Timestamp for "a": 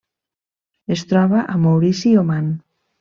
1.57-1.59